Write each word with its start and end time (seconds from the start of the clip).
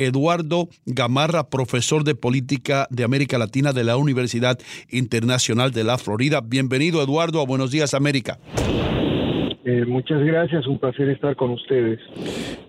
Eduardo 0.00 0.68
Gamarra, 0.86 1.48
profesor 1.48 2.04
de 2.04 2.14
política 2.14 2.86
de 2.90 3.04
América 3.04 3.38
Latina 3.38 3.72
de 3.72 3.84
la 3.84 3.96
Universidad 3.96 4.58
Internacional 4.88 5.72
de 5.72 5.84
la 5.84 5.98
Florida. 5.98 6.40
Bienvenido, 6.40 7.02
Eduardo, 7.02 7.40
a 7.40 7.46
Buenos 7.46 7.70
Días, 7.70 7.94
América. 7.94 8.38
Eh, 9.62 9.84
muchas 9.86 10.22
gracias, 10.22 10.66
un 10.66 10.78
placer 10.78 11.10
estar 11.10 11.36
con 11.36 11.50
ustedes. 11.50 12.00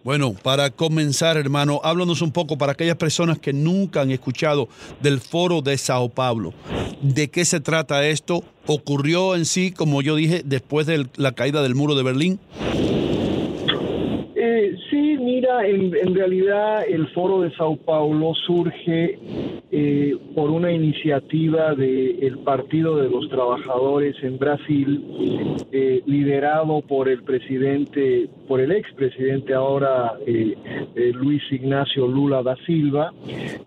Bueno, 0.03 0.33
para 0.33 0.69
comenzar, 0.71 1.37
hermano, 1.37 1.79
háblanos 1.83 2.21
un 2.21 2.33
poco 2.33 2.57
para 2.57 2.73
aquellas 2.73 2.97
personas 2.97 3.39
que 3.39 3.53
nunca 3.53 4.01
han 4.01 4.11
escuchado 4.11 4.67
del 5.01 5.21
Foro 5.21 5.61
de 5.61 5.77
Sao 5.77 6.09
Paulo. 6.09 6.53
¿De 7.01 7.29
qué 7.29 7.45
se 7.45 7.61
trata 7.61 8.05
esto? 8.05 8.43
¿Ocurrió 8.67 9.35
en 9.35 9.45
sí, 9.45 9.71
como 9.71 10.01
yo 10.01 10.15
dije, 10.15 10.41
después 10.43 10.85
de 10.85 11.07
la 11.15 11.31
caída 11.31 11.63
del 11.63 11.75
muro 11.75 11.95
de 11.95 12.03
Berlín? 12.03 12.39
En, 15.59 16.15
realidad 16.15 16.83
el 16.87 17.07
Foro 17.09 17.41
de 17.41 17.51
Sao 17.55 17.75
Paulo 17.75 18.33
surge 18.47 19.19
eh, 19.71 20.17
por 20.33 20.49
una 20.49 20.71
iniciativa 20.71 21.75
del 21.75 22.39
Partido 22.39 22.95
de 22.97 23.09
los 23.09 23.29
Trabajadores 23.29 24.15
en 24.23 24.37
Brasil, 24.37 25.67
eh, 25.71 26.01
liderado 26.05 26.81
por 26.81 27.09
el 27.09 27.23
presidente, 27.23 28.29
por 28.47 28.61
el 28.61 28.71
expresidente 28.71 29.53
ahora 29.53 30.13
eh, 30.25 30.55
eh, 30.95 31.11
Luis 31.13 31.43
Ignacio 31.51 32.07
Lula 32.07 32.41
da 32.43 32.55
Silva, 32.65 33.13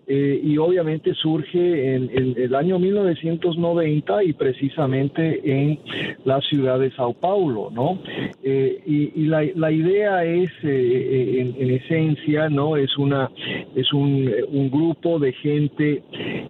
eh, 0.07 0.39
y 0.43 0.57
obviamente 0.57 1.13
surge 1.15 1.95
en, 1.95 2.09
en 2.11 2.35
el 2.37 2.55
año 2.55 2.77
1990 2.79 4.23
y 4.23 4.33
precisamente 4.33 5.41
en 5.43 5.79
la 6.25 6.41
ciudad 6.41 6.79
de 6.79 6.91
Sao 6.91 7.13
Paulo, 7.13 7.69
¿no? 7.71 7.99
Eh, 8.43 8.81
y 8.85 9.05
y 9.15 9.25
la, 9.25 9.43
la 9.55 9.71
idea 9.71 10.23
es, 10.25 10.51
eh, 10.63 10.67
eh, 10.67 11.41
en, 11.41 11.55
en 11.61 11.75
esencia, 11.75 12.49
¿no? 12.49 12.75
Es 12.77 12.97
una 12.97 13.29
es 13.75 13.91
un, 13.93 14.27
eh, 14.27 14.43
un 14.47 14.69
grupo 14.69 15.19
de 15.19 15.33
gente 15.33 16.03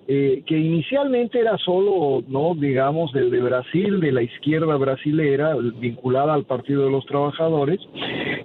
eh, 0.08 0.44
que 0.46 0.58
inicialmente 0.58 1.40
era 1.40 1.58
solo, 1.58 2.24
¿no? 2.28 2.56
Digamos, 2.56 3.12
de, 3.14 3.30
de 3.30 3.40
Brasil, 3.42 4.00
de 4.00 4.12
la 4.12 4.22
izquierda 4.22 4.76
brasilera, 4.78 5.56
vinculada 5.80 6.34
al 6.34 6.46
Partido 6.46 6.86
de 6.86 6.92
los 6.92 7.06
Trabajadores, 7.06 7.80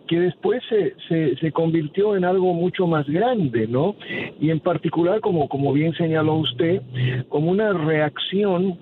que 0.06 0.20
después 0.20 0.62
se, 0.68 0.94
se, 1.08 1.36
se 1.36 1.52
convirtió 1.52 2.16
en 2.16 2.24
algo 2.24 2.52
mucho 2.54 2.86
más 2.86 3.06
grande, 3.08 3.66
¿no? 3.66 3.96
Y 4.40 4.50
en 4.50 4.60
particular, 4.60 4.99
como, 5.20 5.48
como 5.48 5.72
bien 5.72 5.94
señaló 5.94 6.34
usted, 6.34 6.82
como 7.28 7.50
una 7.50 7.72
reacción 7.72 8.78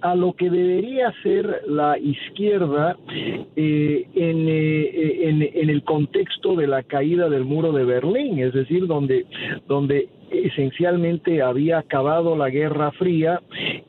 a 0.00 0.14
lo 0.14 0.34
que 0.34 0.50
debería 0.50 1.12
ser 1.22 1.62
la 1.66 1.98
izquierda 1.98 2.96
eh, 3.56 4.06
en, 4.14 4.48
eh, 4.48 5.28
en, 5.28 5.42
en 5.42 5.70
el 5.70 5.82
contexto 5.82 6.54
de 6.54 6.66
la 6.66 6.82
caída 6.82 7.28
del 7.28 7.44
muro 7.44 7.72
de 7.72 7.84
Berlín, 7.84 8.38
es 8.38 8.52
decir, 8.52 8.86
donde, 8.86 9.26
donde 9.66 10.08
esencialmente 10.30 11.42
había 11.42 11.78
acabado 11.78 12.36
la 12.36 12.50
Guerra 12.50 12.92
Fría 12.92 13.40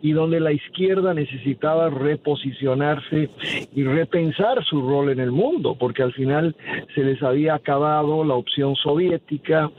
y 0.01 0.11
donde 0.11 0.39
la 0.39 0.51
izquierda 0.51 1.13
necesitaba 1.13 1.89
reposicionarse 1.89 3.29
y 3.75 3.83
repensar 3.83 4.63
su 4.63 4.81
rol 4.81 5.09
en 5.09 5.19
el 5.19 5.31
mundo, 5.31 5.75
porque 5.79 6.03
al 6.03 6.13
final 6.13 6.55
se 6.93 7.03
les 7.03 7.21
había 7.23 7.55
acabado 7.55 8.23
la 8.23 8.35
opción 8.35 8.75
soviética 8.75 9.71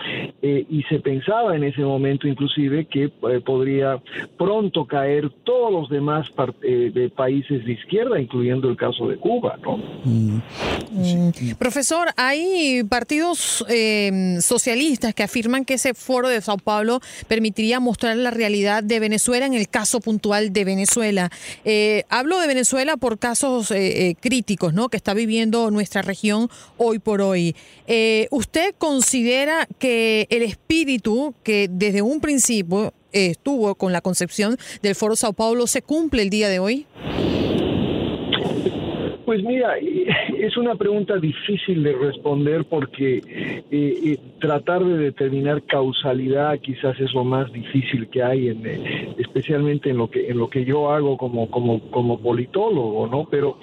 eh, 0.43 0.67
y 0.69 0.83
se 0.85 1.01
pensaba 1.01 1.57
en 1.57 1.65
ese 1.65 1.83
momento 1.83 2.27
inclusive 2.27 2.87
que 2.87 3.05
eh, 3.05 3.41
podría 3.45 4.03
pronto 4.37 4.87
caer 4.87 5.31
todos 5.45 5.73
los 5.73 5.89
demás 5.89 6.27
eh, 6.63 6.91
de 6.93 7.11
países 7.11 7.65
de 7.65 7.73
izquierda, 7.73 8.21
incluyendo 8.21 8.69
el 8.69 8.77
caso 8.77 9.09
de 9.09 9.17
Cuba, 9.17 9.59
¿no? 9.63 9.79
Mm. 10.05 10.41
Profesor, 11.59 12.09
hay 12.17 12.83
partidos 12.85 13.65
eh, 13.69 14.39
socialistas 14.41 15.15
que 15.15 15.23
afirman 15.23 15.65
que 15.65 15.75
ese 15.75 15.95
foro 15.95 16.29
de 16.29 16.41
Sao 16.49 16.57
Paulo 16.57 17.01
permitiría 17.27 17.79
mostrar 17.79 18.17
la 18.17 18.31
realidad 18.31 18.83
de 18.83 19.01
Venezuela 19.01 19.45
en 19.45 19.53
el 19.53 19.69
caso 19.69 20.01
puntual 20.01 20.51
de 20.51 20.65
Venezuela. 20.65 21.31
Eh, 21.67 22.05
hablo 22.09 22.41
de 22.41 22.47
Venezuela 22.47 22.97
por 22.97 23.19
casos 23.19 23.71
eh, 23.71 24.09
eh, 24.09 24.15
críticos 24.19 24.73
¿no? 24.73 24.89
que 24.89 24.97
está 24.97 25.13
viviendo 25.13 25.71
nuestra 25.71 26.01
región 26.01 26.49
hoy 26.79 27.01
por 27.01 27.21
hoy. 27.21 27.55
¿Usted 28.31 28.75
considera 28.79 29.69
que 29.79 30.27
el 30.31 30.43
espíritu 30.43 31.35
que 31.43 31.69
desde 31.71 32.01
un 32.01 32.21
principio 32.21 32.95
estuvo 33.13 33.75
con 33.75 33.93
la 33.93 34.01
concepción 34.01 34.57
del 34.83 34.95
foro 34.95 35.17
Sao 35.17 35.33
Paulo 35.33 35.67
se 35.67 35.83
cumple 35.83 36.23
el 36.23 36.31
día 36.31 36.49
de 36.49 36.59
hoy? 36.61 36.87
Pues 39.29 39.45
mira, 39.45 39.77
eh, 39.77 40.07
es 40.39 40.57
una 40.57 40.75
pregunta 40.75 41.19
difícil 41.19 41.83
de 41.83 41.93
responder 41.93 42.65
porque 42.65 43.19
eh, 43.19 43.63
eh, 43.71 44.19
tratar 44.41 44.83
de 44.83 44.97
determinar 44.97 45.63
causalidad 45.65 46.59
quizás 46.61 46.99
es 46.99 47.13
lo 47.13 47.25
más 47.25 47.53
difícil 47.53 48.09
que 48.09 48.23
hay, 48.23 48.49
en, 48.49 48.67
eh, 48.67 49.15
especialmente 49.19 49.91
en 49.91 49.99
lo 49.99 50.09
que 50.09 50.31
en 50.31 50.39
lo 50.39 50.49
que 50.49 50.65
yo 50.65 50.91
hago 50.91 51.19
como 51.19 51.51
como 51.51 51.79
como 51.91 52.19
politólogo, 52.19 53.07
¿no? 53.07 53.29
Pero 53.31 53.59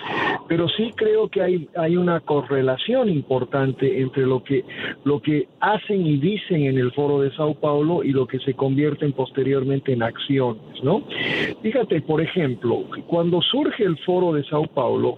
pero 0.48 0.68
sí 0.70 0.92
creo 0.96 1.28
que 1.30 1.42
hay 1.42 1.68
hay 1.76 1.98
una 1.98 2.20
correlación 2.20 3.10
importante 3.10 4.02
entre 4.02 4.26
lo 4.26 4.44
que 4.44 4.64
lo 5.04 5.22
que 5.22 5.48
hacen 5.60 6.06
y 6.06 6.18
dicen 6.18 6.66
en 6.66 6.78
el 6.78 6.92
foro 6.92 7.22
de 7.22 7.32
Sao 7.36 7.56
Paulo 7.56 8.04
y 8.04 8.12
lo 8.12 8.28
que 8.28 8.40
se 8.40 8.54
convierten 8.54 9.14
posteriormente 9.14 9.94
en 9.94 10.04
acciones, 10.04 10.84
¿no? 10.84 11.04
Fíjate, 11.62 12.02
por 12.02 12.22
ejemplo, 12.22 12.84
cuando 13.08 13.42
surge 13.42 13.84
el 13.84 13.98
foro 14.00 14.34
de 14.34 14.44
Sao 14.46 14.68
Paulo, 14.68 15.18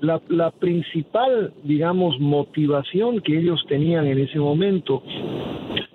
la, 0.00 0.20
la 0.28 0.50
principal, 0.50 1.52
digamos, 1.64 2.18
motivación 2.20 3.20
que 3.20 3.38
ellos 3.38 3.64
tenían 3.68 4.06
en 4.06 4.18
ese 4.18 4.38
momento 4.38 5.02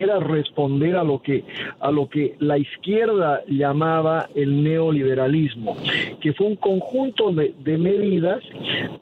era 0.03 0.19
responder 0.19 0.95
a 0.95 1.03
lo 1.03 1.21
que 1.21 1.43
a 1.79 1.91
lo 1.91 2.07
que 2.09 2.35
la 2.39 2.57
izquierda 2.57 3.41
llamaba 3.47 4.29
el 4.35 4.63
neoliberalismo, 4.63 5.75
que 6.21 6.33
fue 6.33 6.47
un 6.47 6.55
conjunto 6.55 7.31
de, 7.31 7.53
medidas 7.77 8.43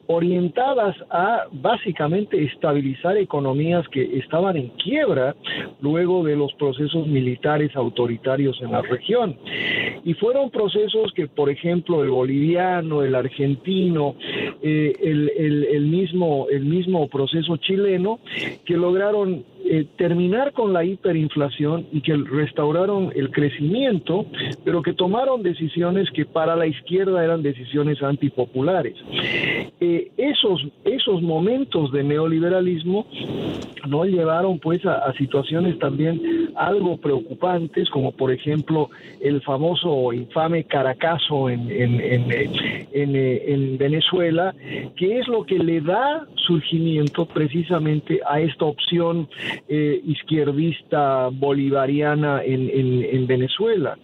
orientadas 0.06 0.96
a 1.10 1.44
básicamente 1.52 2.42
estabilizar 2.42 3.16
economías 3.16 3.86
que 3.88 4.18
estaban 4.18 4.56
en 4.56 4.68
quiebra 4.70 5.36
luego 5.80 6.24
de 6.24 6.36
los 6.36 6.52
procesos 6.54 7.06
militares 7.06 7.76
autoritarios 7.76 8.60
en 8.62 8.72
la 8.72 8.82
región. 8.82 9.36
Y 10.04 10.14
fueron 10.14 10.50
procesos 10.50 11.12
que, 11.14 11.28
por 11.28 11.50
ejemplo, 11.50 12.02
el 12.02 12.10
boliviano, 12.10 13.02
el 13.02 13.14
argentino, 13.14 14.16
eh, 14.62 14.92
el 15.00 15.86
mismo, 15.86 16.46
el 16.50 16.64
mismo 16.64 17.08
proceso 17.08 17.56
chileno, 17.58 18.18
que 18.64 18.76
lograron 18.76 19.44
eh, 19.74 19.86
terminar 19.96 20.52
con 20.52 20.74
la 20.74 20.84
hiperinflación 20.84 21.86
y 21.92 22.02
que 22.02 22.14
restauraron 22.14 23.10
el 23.16 23.30
crecimiento, 23.30 24.26
pero 24.66 24.82
que 24.82 24.92
tomaron 24.92 25.42
decisiones 25.42 26.10
que 26.10 26.26
para 26.26 26.54
la 26.56 26.66
izquierda 26.66 27.24
eran 27.24 27.42
decisiones 27.42 28.02
antipopulares. 28.02 28.94
Eh, 29.80 30.10
esos, 30.18 30.60
esos 30.84 31.22
momentos 31.22 31.90
de 31.90 32.04
neoliberalismo 32.04 33.06
no 33.88 34.04
llevaron 34.04 34.58
pues 34.58 34.84
a, 34.84 35.06
a 35.06 35.14
situaciones 35.14 35.78
también 35.78 36.41
algo 36.56 36.96
preocupantes, 36.96 37.88
como 37.90 38.12
por 38.12 38.32
ejemplo 38.32 38.90
el 39.20 39.40
famoso 39.42 39.90
o 39.90 40.12
infame 40.12 40.64
Caracazo 40.64 41.48
en, 41.48 41.70
en, 41.70 42.00
en, 42.00 42.32
en, 42.92 43.16
en 43.16 43.78
Venezuela, 43.78 44.54
que 44.96 45.18
es 45.18 45.28
lo 45.28 45.44
que 45.44 45.58
le 45.58 45.80
da 45.80 46.26
surgimiento 46.36 47.26
precisamente 47.26 48.20
a 48.28 48.40
esta 48.40 48.64
opción 48.64 49.28
eh, 49.68 50.00
izquierdista 50.04 51.28
bolivariana 51.32 52.42
en 52.44 53.26
Venezuela. 53.26 53.96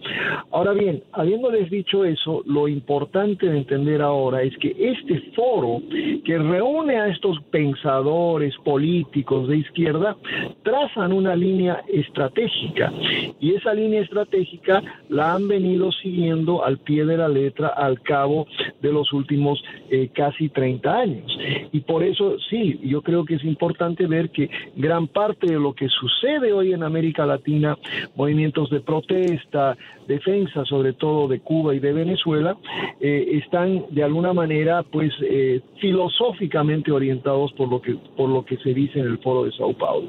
Ahora 0.51 0.73
bien, 0.73 1.03
habiéndoles 1.11 1.69
dicho 1.69 2.05
eso, 2.05 2.43
lo 2.45 2.67
importante 2.67 3.47
de 3.47 3.57
entender 3.57 4.01
ahora 4.01 4.41
es 4.41 4.55
que 4.57 4.75
este 4.77 5.19
foro 5.35 5.81
que 6.25 6.37
reúne 6.37 6.97
a 6.97 7.07
estos 7.07 7.41
pensadores 7.51 8.55
políticos 8.63 9.47
de 9.47 9.57
izquierda 9.57 10.17
trazan 10.63 11.13
una 11.13 11.35
línea 11.35 11.83
estratégica 11.87 12.91
y 13.39 13.53
esa 13.53 13.73
línea 13.73 14.01
estratégica 14.01 14.81
la 15.09 15.33
han 15.33 15.47
venido 15.47 15.91
siguiendo 15.91 16.63
al 16.63 16.77
pie 16.79 17.05
de 17.05 17.17
la 17.17 17.27
letra 17.27 17.69
al 17.69 18.01
cabo 18.01 18.47
de 18.81 18.91
los 18.91 19.11
últimos 19.13 19.63
eh, 19.89 20.09
casi 20.13 20.49
30 20.49 20.97
años. 20.97 21.37
Y 21.71 21.81
por 21.81 22.03
eso 22.03 22.37
sí, 22.49 22.79
yo 22.83 23.01
creo 23.01 23.25
que 23.25 23.35
es 23.35 23.43
importante 23.43 24.07
ver 24.07 24.29
que 24.29 24.49
gran 24.75 25.07
parte 25.07 25.47
de 25.47 25.59
lo 25.59 25.73
que 25.73 25.87
sucede 25.89 26.53
hoy 26.53 26.73
en 26.73 26.83
América 26.83 27.25
Latina, 27.25 27.77
movimientos 28.15 28.69
de 28.69 28.81
protesta, 28.81 29.77
defensa 30.09 30.65
sobre 30.65 30.93
todo 30.93 31.27
de 31.27 31.39
Cuba 31.39 31.73
y 31.75 31.79
de 31.79 31.93
Venezuela, 31.93 32.57
eh, 32.99 33.39
están 33.43 33.85
de 33.91 34.03
alguna 34.03 34.33
manera 34.33 34.83
pues 34.83 35.13
eh, 35.21 35.61
filosóficamente 35.79 36.91
orientados 36.91 37.53
por 37.53 37.69
lo 37.69 37.79
que 37.79 37.95
por 38.17 38.29
lo 38.29 38.43
que 38.43 38.57
se 38.57 38.73
dice 38.73 38.99
en 38.99 39.05
el 39.05 39.19
foro 39.19 39.45
de 39.45 39.51
Sao 39.51 39.71
Paulo. 39.73 40.07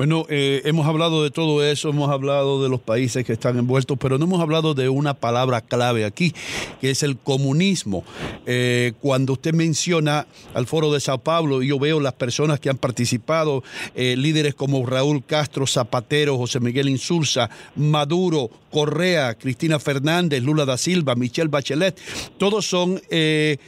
Bueno, 0.00 0.24
eh, 0.30 0.62
hemos 0.64 0.86
hablado 0.86 1.22
de 1.22 1.30
todo 1.30 1.62
eso, 1.62 1.90
hemos 1.90 2.08
hablado 2.08 2.62
de 2.62 2.70
los 2.70 2.80
países 2.80 3.22
que 3.22 3.34
están 3.34 3.58
envueltos, 3.58 3.98
pero 4.00 4.16
no 4.16 4.24
hemos 4.24 4.40
hablado 4.40 4.72
de 4.72 4.88
una 4.88 5.12
palabra 5.12 5.60
clave 5.60 6.06
aquí, 6.06 6.32
que 6.80 6.88
es 6.88 7.02
el 7.02 7.18
comunismo. 7.18 8.02
Eh, 8.46 8.94
cuando 9.00 9.34
usted 9.34 9.52
menciona 9.52 10.26
al 10.54 10.66
foro 10.66 10.90
de 10.90 11.00
Sao 11.00 11.18
Paulo, 11.18 11.62
yo 11.62 11.78
veo 11.78 12.00
las 12.00 12.14
personas 12.14 12.60
que 12.60 12.70
han 12.70 12.78
participado, 12.78 13.62
eh, 13.94 14.16
líderes 14.16 14.54
como 14.54 14.86
Raúl 14.86 15.22
Castro, 15.22 15.66
Zapatero, 15.66 16.38
José 16.38 16.60
Miguel 16.60 16.88
Insulza, 16.88 17.50
Maduro, 17.76 18.48
Correa, 18.70 19.34
Cristina 19.34 19.78
Fernández, 19.78 20.42
Lula 20.42 20.64
da 20.64 20.78
Silva, 20.78 21.14
Michelle 21.14 21.50
Bachelet, 21.50 22.00
todos 22.38 22.64
son, 22.64 23.02
en 23.10 23.58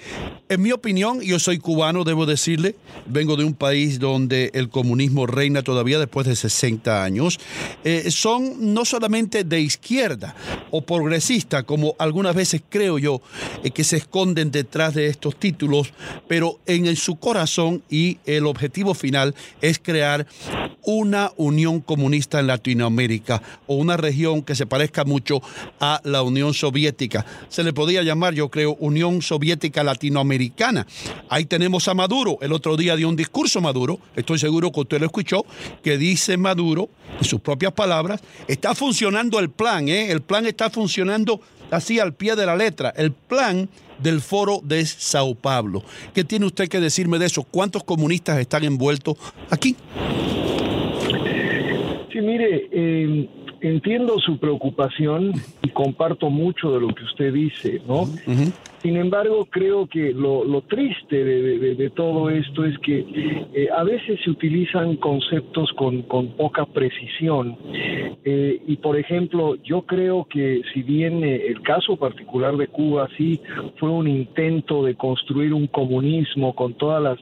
mi 0.63 0.71
opinión, 0.71 1.21
yo 1.21 1.41
soy 1.41 1.59
cubano, 1.59 2.05
debo 2.05 2.25
decirle, 2.25 2.77
vengo 3.05 3.37
de 3.37 3.45
un 3.45 3.53
país 3.53 3.99
donde 3.99 4.51
el 4.55 4.69
comunismo 4.71 5.27
reina 5.27 5.63
todavía 5.63 5.99
después 5.99 6.22
de 6.27 6.37
60 6.37 7.03
años, 7.03 7.39
eh, 7.85 8.11
son 8.11 8.75
no 8.75 8.85
solamente 8.85 9.45
de 9.45 9.61
izquierda 9.61 10.35
o 10.71 10.83
progresista, 10.83 11.63
como 11.63 11.95
algunas 11.99 12.35
veces 12.35 12.63
creo 12.69 12.99
yo 12.99 13.21
eh, 13.63 13.71
que 13.71 13.85
se 13.85 13.97
esconden 13.97 14.51
detrás 14.51 14.95
de 14.95 15.07
estos 15.07 15.37
títulos, 15.37 15.93
pero 16.29 16.61
en, 16.67 16.87
en 16.87 16.97
su 16.97 17.17
corazón 17.17 17.83
y 17.91 18.19
el 18.27 18.47
objetivo 18.47 18.95
final 18.95 19.35
es 19.61 19.79
crear 19.79 20.27
una 20.85 21.33
unión 21.37 21.81
comunista 21.81 22.41
en 22.41 22.47
Latinoamérica 22.47 23.43
o 23.67 23.77
una 23.77 23.97
región 23.97 24.43
que 24.43 24.55
se 24.55 24.67
parezca 24.67 25.05
mucho 25.05 25.41
a 25.81 26.01
la 26.05 26.23
Unión 26.23 26.55
Soviética. 26.55 27.25
Se 27.49 27.63
le 27.63 27.73
podía 27.73 28.03
llamar, 28.03 28.35
yo 28.35 28.51
creo, 28.51 28.77
Unión 28.81 29.23
Soviética 29.23 29.83
Latinoamericana. 29.85 30.87
Ahí 31.29 31.45
tenemos 31.45 31.89
a 31.89 31.95
Maduro. 31.95 32.39
El 32.41 32.53
otro 32.53 32.77
día 32.77 32.97
dio 32.97 33.09
un 33.09 33.17
discurso 33.17 33.61
Maduro, 33.61 33.99
estoy 34.17 34.39
seguro 34.39 34.73
que 34.73 34.81
usted 34.81 35.01
lo 35.01 35.07
escuchó, 35.07 35.45
que 35.83 35.99
dice 35.99 36.37
Maduro, 36.37 36.89
en 37.19 37.25
sus 37.25 37.41
propias 37.41 37.73
palabras, 37.73 38.21
está 38.49 38.75
funcionando 38.75 39.39
el 39.39 39.51
plan, 39.51 39.89
¿eh? 39.89 40.11
el 40.11 40.23
plan 40.23 40.47
está 40.47 40.71
funcionando 40.71 41.41
así 41.71 41.99
al 41.99 42.15
pie 42.15 42.37
de 42.37 42.47
la 42.47 42.57
letra, 42.57 42.93
el 42.97 43.13
plan 43.13 43.69
del 43.99 44.21
foro 44.21 44.61
de 44.63 44.85
Sao 44.85 45.35
Paulo. 45.35 45.83
¿Qué 46.15 46.25
tiene 46.25 46.47
usted 46.47 46.69
que 46.69 46.81
decirme 46.81 47.19
de 47.19 47.27
eso? 47.27 47.45
¿Cuántos 47.45 47.85
comunistas 47.85 48.39
están 48.39 48.65
envueltos 48.65 49.17
aquí? 49.51 49.77
Sí, 52.13 52.21
mire, 52.21 52.69
eh, 52.71 53.29
entiendo 53.63 54.19
su 54.19 54.39
preocupación 54.39 55.33
y 55.63 55.71
comparto 55.71 56.29
mucho 56.29 56.71
de 56.73 56.81
lo 56.81 56.89
que 56.89 57.05
usted 57.05 57.33
dice, 57.33 57.81
¿no? 57.89 58.07
Sin 58.83 58.97
embargo, 58.97 59.47
creo 59.49 59.87
que 59.87 60.13
lo, 60.13 60.61
triste 60.63 61.25
de, 61.25 61.91
todo 61.91 62.29
esto 62.31 62.65
es 62.65 62.77
que 62.79 63.07
eh, 63.55 63.69
a 63.71 63.85
veces 63.85 64.19
se 64.25 64.31
utilizan 64.31 64.97
conceptos 64.97 65.71
con, 65.77 66.03
poca 66.03 66.67
precisión. 66.67 67.57
Eh, 68.25 68.61
y, 68.67 68.77
por 68.77 68.99
ejemplo, 68.99 69.55
yo 69.63 69.83
creo 69.83 70.27
que 70.29 70.63
si 70.75 70.83
bien 70.83 71.23
eh, 71.23 71.47
el 71.47 71.63
caso 71.63 71.97
particular 71.97 72.57
de 72.57 72.67
Cuba 72.67 73.09
sí 73.17 73.41
fue 73.77 73.89
un 73.89 74.09
intento 74.09 74.85
de 74.85 74.97
construir 74.97 75.55
un 75.55 75.69
comunismo 75.69 76.53
con 76.53 76.75
todas 76.75 77.17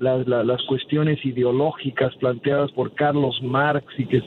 las, 0.00 0.26
las, 0.26 0.62
cuestiones 0.64 1.24
ideológicas 1.24 2.14
planteadas 2.16 2.72
por 2.72 2.92
Carlos 2.94 3.40
Marx 3.42 3.86
y 3.98 4.06
que 4.06 4.22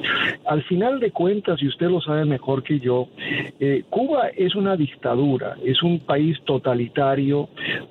al 0.46 0.64
final 0.64 1.00
de 1.02 1.12
cuentas, 1.12 1.62
y 1.62 1.68
usted 1.68 1.88
lo 1.88 2.00
sabe 2.00 2.24
mejor 2.26 2.64
que 2.64 2.80
yo, 2.80 3.08
Cuba 3.90 4.30
es 4.30 4.56
una 4.56 4.78
dictadura, 4.78 5.58
es 5.66 5.82
un 5.84 6.00
país 6.00 6.38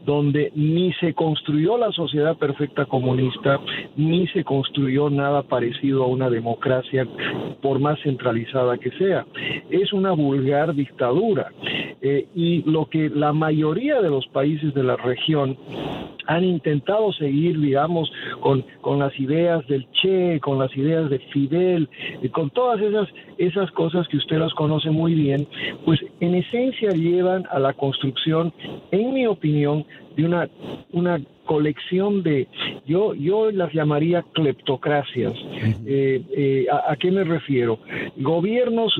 donde 0.04 0.52
ni 0.54 0.92
se 0.94 1.14
construyó 1.14 1.78
la 1.78 1.92
sociedad 1.92 2.36
perfecta 2.36 2.86
comunista, 2.86 3.60
ni 3.96 4.26
se 4.28 4.44
construyó 4.44 5.10
nada 5.10 5.42
parecido 5.42 6.04
a 6.04 6.06
una 6.06 6.30
democracia, 6.30 7.06
por 7.62 7.78
más 7.78 7.98
centralizada 8.02 8.78
que 8.78 8.90
sea. 8.92 9.26
Es 9.70 9.92
una 9.92 10.12
vulgar 10.12 10.74
dictadura. 10.74 11.52
Eh, 12.00 12.26
y 12.34 12.62
lo 12.70 12.86
que 12.86 13.08
la 13.08 13.32
mayoría 13.32 14.00
de 14.00 14.10
los 14.10 14.26
países 14.28 14.74
de 14.74 14.82
la 14.82 14.96
región 14.96 15.56
han 16.26 16.44
intentado 16.44 17.12
seguir, 17.12 17.60
digamos, 17.60 18.10
con, 18.40 18.64
con 18.80 18.98
las 18.98 19.18
ideas 19.18 19.66
del 19.66 19.86
Che, 19.92 20.40
con 20.40 20.58
las 20.58 20.74
ideas 20.76 21.08
de 21.10 21.18
Fidel, 21.18 21.88
y 22.22 22.28
con 22.28 22.50
todas 22.50 22.80
esas, 22.80 23.08
esas 23.38 23.70
cosas 23.72 24.06
que 24.08 24.16
usted 24.16 24.38
las 24.38 24.52
conoce 24.54 24.90
muy 24.90 25.14
bien, 25.14 25.46
pues 25.84 26.00
en 26.20 26.34
esencia 26.34 26.90
llevan 26.90 27.44
a 27.50 27.58
la 27.58 27.72
construcción, 27.72 28.52
en 28.90 29.14
mi 29.14 29.26
opinión, 29.26 29.84
de 30.16 30.24
una, 30.24 30.48
una 30.92 31.20
colección 31.44 32.22
de, 32.22 32.48
yo, 32.86 33.14
yo 33.14 33.50
las 33.50 33.72
llamaría 33.72 34.24
cleptocracias. 34.32 35.32
Eh, 35.86 36.22
eh, 36.36 36.66
¿a, 36.70 36.92
¿a, 36.92 36.96
qué 36.96 37.10
me 37.10 37.24
refiero? 37.24 37.78
Gobiernos 38.16 38.92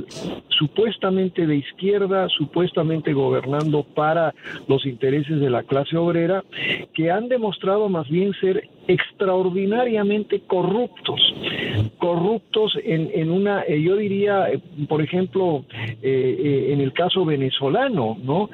supuestamente 0.50 1.46
de 1.46 1.56
izquierda, 1.56 2.28
supuestamente 2.28 3.12
gobernando 3.12 3.82
para 3.82 4.34
los 4.68 4.86
intereses 4.86 5.40
de 5.40 5.50
la 5.50 5.62
clase 5.64 5.96
obrera, 5.96 6.44
que 6.94 7.10
han 7.10 7.28
demostrado 7.28 7.88
más 7.88 8.08
bien 8.08 8.32
ser 8.40 8.68
extraordinariamente 8.88 10.40
corruptos, 10.46 11.20
corruptos 11.98 12.76
en, 12.84 13.10
en 13.14 13.30
una, 13.30 13.62
eh, 13.62 13.80
yo 13.82 13.96
diría, 13.96 14.48
eh, 14.48 14.60
por 14.88 15.02
ejemplo, 15.02 15.64
eh, 16.02 16.68
en 16.70 16.80
el 16.80 16.92
caso 16.92 17.24
venezolano, 17.24 18.16
¿no? 18.22 18.48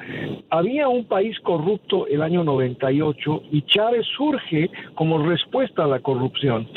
Había 0.49 0.87
un 0.87 1.05
país 1.05 1.39
corrupto 1.41 2.07
el 2.07 2.21
año 2.21 2.43
98 2.43 3.43
y 3.51 3.61
Chávez 3.63 4.05
surge 4.17 4.69
como 4.95 5.17
respuesta 5.19 5.83
a 5.83 5.87
la 5.87 5.99
corrupción. 5.99 6.67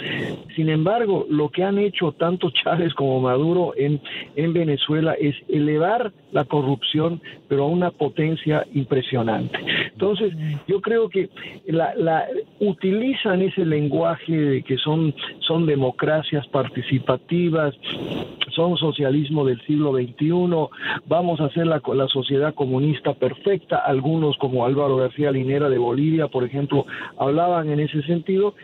Sin 0.55 0.69
embargo, 0.69 1.27
lo 1.29 1.49
que 1.51 1.63
han 1.63 1.79
hecho 1.79 2.13
tanto 2.13 2.51
Chávez 2.51 2.93
como 2.95 3.21
Maduro 3.21 3.73
en, 3.77 4.01
en 4.37 4.53
Venezuela 4.53 5.15
es 5.15 5.35
elevar 5.49 6.13
la 6.33 6.45
corrupción, 6.45 7.21
pero 7.49 7.65
a 7.65 7.69
una 7.69 7.91
potencia 7.91 8.67
impresionante. 8.75 9.59
Entonces, 9.93 10.33
yo 10.67 10.81
creo 10.81 11.09
que 11.09 11.31
la, 11.67 11.95
la 11.95 12.27
utilizan 12.61 13.43
ese 13.47 13.65
lenguaje 13.65 14.33
de 14.33 14.63
que 14.63 14.77
son, 14.79 15.15
son 15.41 15.67
democracias 15.67 16.47
participativas, 16.49 17.75
son 18.57 18.77
socialismo 18.79 19.45
del 19.45 19.61
siglo 19.67 19.93
XXI, 19.93 20.31
vamos 21.07 21.41
a 21.41 21.45
hacer 21.45 21.67
la, 21.67 21.81
la 21.95 22.09
sociedad 22.09 22.55
comunista 22.55 23.15
perfecta. 23.15 23.77
Algunos, 23.77 24.37
como 24.39 24.65
Álvaro 24.65 24.97
García 24.97 25.31
Linera 25.31 25.69
de 25.69 25.79
Bolivia, 25.79 26.29
por 26.29 26.43
ejemplo, 26.43 26.87
hablaban 27.19 27.71
en 27.71 27.81
ese 27.81 28.03
sentido. 28.03 28.55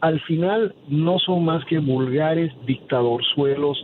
Al 0.00 0.20
final, 0.22 0.74
no 0.88 1.18
son 1.20 1.44
más 1.44 1.64
que 1.66 1.78
vulgares 1.78 2.52
dictadorzuelos 2.66 3.78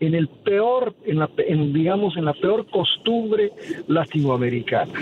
en 0.00 0.14
el 0.14 0.28
peor, 0.28 0.94
en 1.04 1.18
la, 1.18 1.30
en, 1.36 1.72
digamos, 1.72 2.16
en 2.16 2.24
la 2.24 2.32
peor 2.32 2.66
costumbre 2.70 3.52
latinoamericana. 3.86 4.92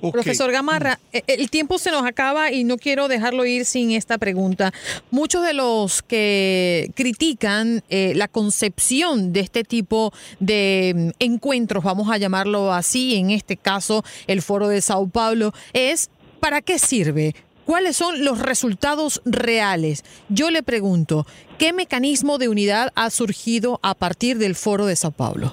Okay. 0.00 0.10
Profesor 0.10 0.50
Gamarra, 0.50 0.98
el 1.28 1.48
tiempo 1.48 1.78
se 1.78 1.92
nos 1.92 2.04
acaba 2.04 2.50
y 2.50 2.64
no 2.64 2.76
quiero 2.76 3.06
dejarlo 3.06 3.44
ir 3.44 3.64
sin 3.64 3.92
esta 3.92 4.18
pregunta. 4.18 4.72
Muchos 5.12 5.46
de 5.46 5.54
los 5.54 6.02
que 6.02 6.90
critican 6.96 7.84
eh, 7.88 8.12
la 8.16 8.26
concepción 8.26 9.32
de 9.32 9.40
este 9.52 9.64
tipo 9.64 10.12
de 10.40 11.12
encuentros, 11.18 11.84
vamos 11.84 12.10
a 12.10 12.16
llamarlo 12.16 12.72
así, 12.72 13.16
en 13.16 13.30
este 13.30 13.58
caso 13.58 14.02
el 14.26 14.40
foro 14.40 14.68
de 14.68 14.80
Sao 14.80 15.08
Paulo, 15.08 15.52
es 15.74 16.10
¿para 16.40 16.62
qué 16.62 16.78
sirve? 16.78 17.34
¿Cuáles 17.66 17.96
son 17.96 18.24
los 18.24 18.40
resultados 18.40 19.20
reales? 19.26 20.04
Yo 20.30 20.50
le 20.50 20.62
pregunto, 20.62 21.26
¿qué 21.58 21.74
mecanismo 21.74 22.38
de 22.38 22.48
unidad 22.48 22.92
ha 22.94 23.10
surgido 23.10 23.78
a 23.82 23.94
partir 23.94 24.38
del 24.38 24.54
foro 24.54 24.86
de 24.86 24.96
Sao 24.96 25.10
Paulo? 25.10 25.52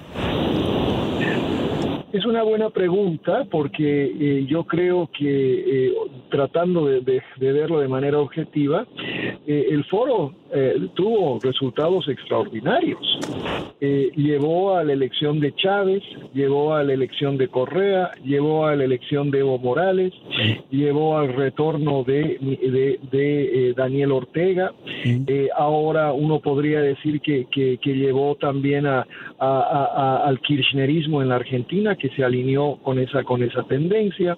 Es 2.13 2.25
una 2.25 2.43
buena 2.43 2.69
pregunta 2.69 3.45
porque 3.51 4.05
eh, 4.05 4.45
yo 4.47 4.63
creo 4.63 5.09
que 5.11 5.87
eh, 5.87 5.93
tratando 6.31 6.85
de 6.85 7.21
verlo 7.37 7.81
de 7.81 7.87
manera 7.89 8.17
objetiva, 8.17 8.87
eh, 9.45 9.67
el 9.71 9.83
foro 9.85 10.33
eh, 10.53 10.75
tuvo 10.95 11.39
resultados 11.41 12.07
extraordinarios. 12.07 12.99
Eh, 13.81 14.11
llevó 14.15 14.75
a 14.75 14.83
la 14.83 14.93
elección 14.93 15.39
de 15.39 15.53
Chávez, 15.55 16.03
llevó 16.33 16.73
a 16.73 16.83
la 16.83 16.93
elección 16.93 17.37
de 17.37 17.47
Correa, 17.47 18.11
llevó 18.25 18.65
a 18.65 18.75
la 18.75 18.83
elección 18.83 19.31
de 19.31 19.39
Evo 19.39 19.57
Morales, 19.57 20.13
llevó 20.69 21.17
al 21.17 21.33
retorno 21.33 22.03
de, 22.03 22.37
de- 22.41 22.99
de, 23.11 23.69
eh, 23.69 23.73
Daniel 23.75 24.11
Ortega. 24.11 24.73
Eh, 25.05 25.47
ahora 25.55 26.11
uno 26.13 26.39
podría 26.39 26.81
decir 26.81 27.21
que, 27.21 27.45
que- 27.51 27.77
que 27.81 27.93
llevó 27.95 28.35
también 28.35 28.85
a, 28.85 28.99
a- 28.99 29.05
a- 29.39 29.89
a- 29.95 30.27
al 30.27 30.39
kirchnerismo 30.41 31.21
en 31.21 31.29
la 31.29 31.35
Argentina, 31.35 31.95
que 31.95 32.09
se 32.09 32.23
alineó 32.23 32.77
con 32.83 32.99
esa, 32.99 33.23
con 33.23 33.43
esa 33.43 33.63
tendencia. 33.63 34.37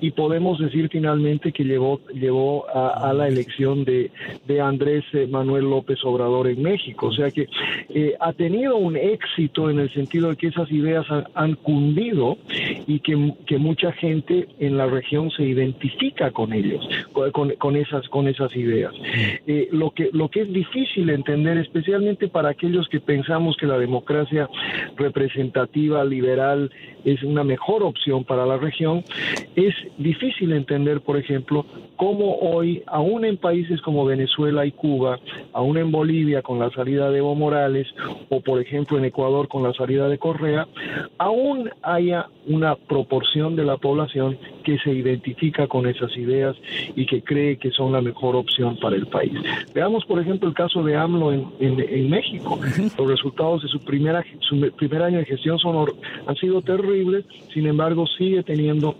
Y 0.00 0.10
podemos 0.10 0.58
decir 0.58 0.88
finalmente 0.90 1.52
que 1.52 1.64
llevó, 1.64 2.00
llevó 2.12 2.66
a, 2.74 3.12
la 3.12 3.28
elección 3.28 3.84
de, 3.84 4.10
de 4.46 4.60
Andrés 4.60 5.04
eh, 5.12 5.26
Manuel 5.50 5.70
López 5.70 5.98
Obrador 6.04 6.46
en 6.46 6.62
México. 6.62 7.08
O 7.08 7.12
sea 7.12 7.30
que 7.30 7.48
eh, 7.88 8.14
ha 8.20 8.32
tenido 8.32 8.76
un 8.76 8.96
éxito 8.96 9.68
en 9.68 9.80
el 9.80 9.90
sentido 9.92 10.30
de 10.30 10.36
que 10.36 10.46
esas 10.46 10.70
ideas 10.70 11.04
han, 11.34 11.54
cundido 11.56 12.38
y 12.86 13.00
que, 13.00 13.34
que 13.46 13.58
mucha 13.58 13.90
gente 13.92 14.46
en 14.60 14.76
la 14.76 14.86
región 14.86 15.30
se 15.30 15.42
identifica 15.44 16.30
con 16.30 16.52
ellos, 16.52 16.86
con, 17.12 17.30
con- 17.32 17.50
con 17.56 17.76
esas, 17.76 18.08
con 18.08 18.28
esas 18.28 18.54
ideas. 18.56 18.92
Eh, 19.46 19.68
lo, 19.72 19.90
que, 19.90 20.10
lo 20.12 20.28
que 20.28 20.42
es 20.42 20.52
difícil 20.52 21.10
entender, 21.10 21.58
especialmente 21.58 22.28
para 22.28 22.50
aquellos 22.50 22.88
que 22.88 23.00
pensamos 23.00 23.56
que 23.56 23.66
la 23.66 23.78
democracia 23.78 24.48
representativa, 24.96 26.04
liberal, 26.04 26.70
es 27.04 27.22
una 27.22 27.42
mejor 27.44 27.82
opción 27.82 28.24
para 28.24 28.46
la 28.46 28.56
región, 28.58 29.02
es 29.56 29.74
difícil 29.98 30.52
entender, 30.52 31.00
por 31.00 31.16
ejemplo, 31.16 31.66
cómo 31.96 32.36
hoy, 32.36 32.82
aún 32.86 33.24
en 33.24 33.36
países 33.36 33.80
como 33.82 34.04
Venezuela 34.04 34.64
y 34.66 34.72
Cuba, 34.72 35.18
aún 35.52 35.78
en 35.78 35.90
Bolivia 35.90 36.42
con 36.42 36.58
la 36.58 36.70
salida 36.70 37.10
de 37.10 37.18
Evo 37.18 37.34
Morales, 37.34 37.86
o 38.28 38.40
por 38.40 38.60
ejemplo 38.60 38.98
en 38.98 39.04
Ecuador 39.04 39.48
con 39.48 39.62
la 39.62 39.72
salida 39.74 40.08
de 40.08 40.18
Correa, 40.18 40.66
aún 41.18 41.70
haya 41.82 42.26
una 42.46 42.74
proporción 42.74 43.56
de 43.56 43.64
la 43.64 43.76
población 43.76 44.38
que 44.64 44.78
se 44.78 44.90
identifica 44.92 45.66
con 45.66 45.86
esas 45.86 46.16
ideas 46.16 46.56
y 46.96 47.06
que 47.06 47.22
cree 47.22 47.56
que 47.56 47.70
son 47.70 47.92
la 47.92 48.00
mejor 48.00 48.36
opción 48.36 48.76
para 48.76 48.96
el 48.96 49.06
país. 49.06 49.32
Veamos, 49.74 50.04
por 50.06 50.20
ejemplo, 50.20 50.48
el 50.48 50.54
caso 50.54 50.82
de 50.82 50.96
AMLO 50.96 51.32
en, 51.32 51.46
en- 51.60 51.80
en 51.80 52.10
México. 52.10 52.58
Los 52.98 53.08
resultados 53.08 53.62
de 53.62 53.68
su, 53.68 53.80
primera, 53.80 54.24
su 54.40 54.56
me- 54.56 54.70
primer 54.70 55.02
año 55.02 55.18
de 55.18 55.24
gestión 55.24 55.58
son, 55.58 55.86
han 56.26 56.36
sido 56.36 56.62
terribles, 56.62 57.24
sin 57.52 57.66
embargo, 57.66 58.06
sigue 58.18 58.42
teniendo 58.42 58.96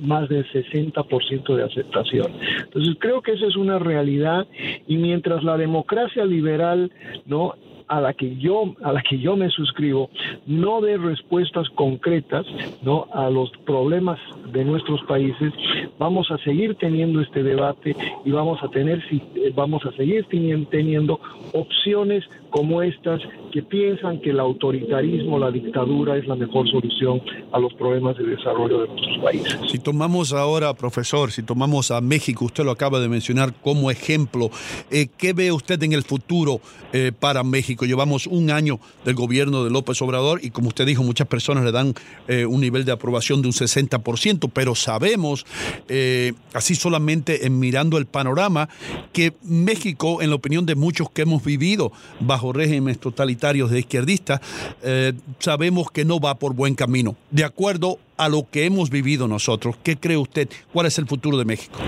más 0.00 0.28
del 0.28 0.46
60% 0.52 1.56
de 1.56 1.62
aceptación. 1.64 2.32
Entonces, 2.64 2.96
creo 3.00 3.20
que 3.20 3.32
esa 3.32 3.46
es 3.46 3.56
una 3.56 3.78
realidad 3.78 4.46
y 4.86 4.96
mientras 4.96 5.42
la 5.42 5.56
democracia 5.68 6.24
liberal 6.24 6.90
no 7.26 7.54
a 7.88 8.00
la 8.00 8.12
que 8.12 8.36
yo 8.36 8.74
a 8.82 8.92
la 8.92 9.02
que 9.02 9.18
yo 9.18 9.36
me 9.36 9.48
suscribo 9.50 10.10
no 10.46 10.80
dé 10.80 10.96
respuestas 10.98 11.68
concretas 11.70 12.44
no 12.82 13.06
a 13.12 13.30
los 13.30 13.50
problemas 13.66 14.18
de 14.52 14.64
nuestros 14.64 15.00
países 15.04 15.52
vamos 15.98 16.30
a 16.30 16.38
seguir 16.38 16.74
teniendo 16.76 17.20
este 17.20 17.42
debate 17.42 17.96
y 18.24 18.30
vamos 18.30 18.58
a 18.62 18.68
tener 18.68 19.02
si- 19.08 19.22
eh, 19.36 19.52
vamos 19.54 19.84
a 19.86 19.92
seguir 19.96 20.24
tenien- 20.30 20.68
teniendo 20.68 21.18
opciones 21.52 22.24
como 22.50 22.82
estas 22.82 23.20
que 23.52 23.62
piensan 23.62 24.20
que 24.20 24.30
el 24.30 24.40
autoritarismo 24.40 25.38
la 25.38 25.50
dictadura 25.50 26.16
es 26.16 26.26
la 26.26 26.34
mejor 26.34 26.68
solución 26.70 27.20
a 27.52 27.58
los 27.58 27.72
problemas 27.74 28.16
de 28.16 28.24
desarrollo 28.24 28.82
de 28.82 28.88
nuestros 28.88 29.18
países 29.18 29.58
Si 29.70 29.78
tomamos 29.78 30.32
ahora, 30.32 30.72
profesor, 30.74 31.30
si 31.30 31.42
tomamos 31.42 31.90
a 31.90 32.00
México, 32.00 32.44
usted 32.46 32.64
lo 32.64 32.70
acaba 32.70 33.00
de 33.00 33.08
mencionar 33.08 33.52
como 33.62 33.90
ejemplo, 33.90 34.50
eh, 34.90 35.08
¿qué 35.18 35.32
ve 35.32 35.52
usted 35.52 35.82
en 35.82 35.92
el 35.92 36.02
futuro 36.02 36.60
eh, 36.92 37.12
para 37.18 37.42
México? 37.42 37.77
Llevamos 37.86 38.26
un 38.26 38.50
año 38.50 38.80
del 39.04 39.14
gobierno 39.14 39.64
de 39.64 39.70
López 39.70 40.00
Obrador 40.02 40.40
y 40.42 40.50
como 40.50 40.68
usted 40.68 40.86
dijo, 40.86 41.02
muchas 41.02 41.26
personas 41.26 41.64
le 41.64 41.72
dan 41.72 41.94
eh, 42.26 42.46
un 42.46 42.60
nivel 42.60 42.84
de 42.84 42.92
aprobación 42.92 43.42
de 43.42 43.48
un 43.48 43.54
60%, 43.54 44.50
pero 44.52 44.74
sabemos, 44.74 45.46
eh, 45.88 46.32
así 46.52 46.74
solamente 46.74 47.46
en 47.46 47.58
mirando 47.58 47.98
el 47.98 48.06
panorama, 48.06 48.68
que 49.12 49.34
México, 49.42 50.22
en 50.22 50.30
la 50.30 50.36
opinión 50.36 50.66
de 50.66 50.74
muchos 50.74 51.10
que 51.10 51.22
hemos 51.22 51.44
vivido 51.44 51.92
bajo 52.20 52.52
regímenes 52.52 52.98
totalitarios 52.98 53.70
de 53.70 53.80
izquierdistas, 53.80 54.40
eh, 54.82 55.12
sabemos 55.38 55.90
que 55.90 56.04
no 56.04 56.20
va 56.20 56.38
por 56.38 56.54
buen 56.54 56.74
camino. 56.74 57.16
De 57.30 57.44
acuerdo 57.44 57.98
a 58.16 58.28
lo 58.28 58.48
que 58.50 58.64
hemos 58.64 58.90
vivido 58.90 59.28
nosotros, 59.28 59.76
¿qué 59.82 59.96
cree 59.96 60.16
usted? 60.16 60.48
¿Cuál 60.72 60.86
es 60.86 60.98
el 60.98 61.06
futuro 61.06 61.38
de 61.38 61.44
México? 61.44 61.78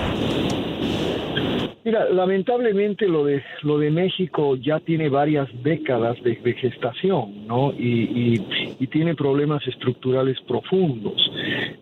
Mira, 1.90 2.08
lamentablemente 2.08 3.08
lo 3.08 3.24
de 3.24 3.42
lo 3.62 3.76
de 3.76 3.90
México 3.90 4.54
ya 4.54 4.78
tiene 4.78 5.08
varias 5.08 5.48
décadas 5.64 6.22
de, 6.22 6.36
de 6.36 6.52
gestación, 6.52 7.48
¿no? 7.48 7.72
Y, 7.72 8.40
tiene 8.90 9.14
problemas 9.14 9.64
estructurales 9.68 10.36
profundos. 10.48 11.14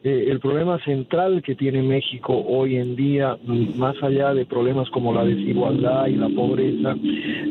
Eh, 0.05 0.27
el 0.29 0.41
problema 0.41 0.79
central 0.85 1.43
que 1.43 1.55
tiene 1.55 1.83
México 1.83 2.35
hoy 2.47 2.77
en 2.77 2.97
día, 2.97 3.39
mm, 3.43 3.79
más 3.79 3.97
allá 4.03 4.35
de 4.35 4.45
problemas 4.45 4.91
como 4.91 5.15
la 5.15 5.25
desigualdad 5.25 6.07
y 6.07 6.17
la 6.17 6.29
pobreza, 6.29 6.95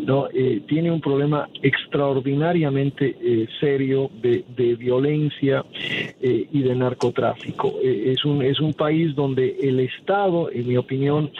no, 0.05 0.27
Eh, 0.33 0.61
tiene 0.67 0.91
un 0.91 1.01
problema 1.01 1.49
extraordinariamente 1.63 3.15
eh, 3.19 3.47
serio 3.59 4.11
de, 4.21 4.43
de 4.55 4.75
violencia 4.75 5.65
y 6.21 6.61
de 6.61 6.75
narcotráfico. 6.75 7.75
Es 7.83 8.23
un 8.25 8.41
es 8.41 8.59
un 8.59 8.73
país 8.73 9.15
donde 9.15 9.57
el 9.61 9.79
Estado, 9.79 10.51
en 10.51 10.67
mi 10.67 10.77
opinión, 10.77 11.31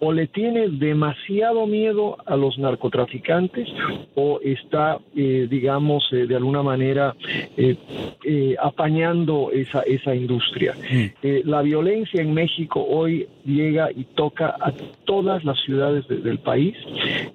o 0.00 0.12
le 0.12 0.26
tiene 0.26 0.61
demasiado 0.68 1.66
miedo 1.66 2.16
a 2.26 2.36
los 2.36 2.58
narcotraficantes 2.58 3.68
o 4.14 4.40
está, 4.42 4.98
eh, 5.16 5.46
digamos, 5.50 6.04
eh, 6.12 6.26
de 6.26 6.36
alguna 6.36 6.62
manera 6.62 7.14
eh, 7.56 7.76
eh, 8.24 8.56
apañando 8.60 9.50
esa, 9.52 9.80
esa 9.82 10.14
industria. 10.14 10.74
Eh, 11.22 11.42
la 11.44 11.62
violencia 11.62 12.20
en 12.20 12.34
México 12.34 12.84
hoy 12.88 13.26
llega 13.44 13.90
y 13.90 14.04
toca 14.14 14.54
a 14.60 14.72
todas 15.04 15.44
las 15.44 15.58
ciudades 15.64 16.06
de- 16.08 16.18
del 16.18 16.38
país, 16.38 16.74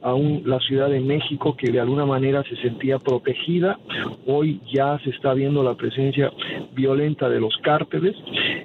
aún 0.01 0.43
la 0.45 0.59
Ciudad 0.59 0.89
de 0.89 0.99
México 0.99 1.55
que 1.55 1.71
de 1.71 1.79
alguna 1.79 2.05
manera 2.05 2.43
se 2.43 2.55
sentía 2.57 2.97
protegida, 2.99 3.77
hoy 4.25 4.59
ya 4.73 4.99
se 5.03 5.09
está 5.11 5.33
viendo 5.33 5.63
la 5.63 5.75
presencia 5.75 6.31
violenta 6.73 7.29
de 7.29 7.39
los 7.39 7.55
cárteles, 7.57 8.15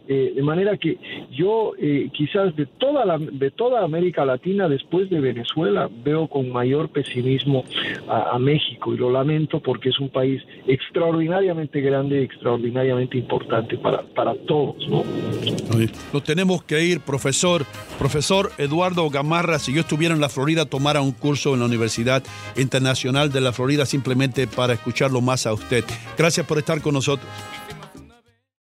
de 0.07 0.42
manera 0.42 0.76
que 0.76 0.99
yo 1.31 1.73
quizás 2.12 2.54
de 2.57 2.66
toda 2.66 3.04
la, 3.04 3.19
de 3.19 3.50
toda 3.50 3.83
América 3.83 4.25
Latina 4.25 4.51
después 4.68 5.11
de 5.11 5.21
Venezuela 5.21 5.88
veo 6.04 6.28
con 6.28 6.50
mayor 6.50 6.88
pesimismo 6.90 7.64
a, 8.09 8.38
México 8.38 8.92
y 8.92 8.97
lo 8.97 9.11
lamento 9.11 9.61
porque 9.61 9.90
es 9.90 10.00
un 10.00 10.09
país 10.09 10.42
extraordinariamente 10.66 11.80
grande 11.80 12.21
y 12.21 12.25
extraordinariamente 12.25 13.18
importante 13.18 13.78
para, 13.78 14.02
para 14.02 14.35
todos, 14.35 14.76
¿no? 14.88 15.04
Tenemos 16.25 16.62
que 16.64 16.85
ir, 16.85 17.00
profesor. 17.00 17.64
Profesor 17.99 18.50
Eduardo 18.59 19.09
Gamarra, 19.11 19.59
si 19.59 19.73
yo 19.73 19.80
estuviera 19.80 20.14
en 20.14 20.21
la 20.21 20.28
Florida, 20.28 20.66
tomara 20.66 21.00
un 21.00 21.12
curso 21.12 21.54
en 21.54 21.61
la 21.61 21.66
Universidad 21.66 22.23
Internacional 22.56 23.30
de 23.30 23.40
la 23.40 23.52
Florida 23.52 23.87
simplemente 23.87 24.47
para 24.47 24.73
escucharlo 24.73 25.21
más 25.21 25.47
a 25.47 25.52
usted. 25.52 25.85
Gracias 26.18 26.47
por 26.47 26.59
estar 26.59 26.80
con 26.80 26.94
nosotros. 26.94 27.28